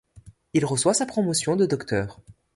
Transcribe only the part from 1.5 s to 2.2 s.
de Dr.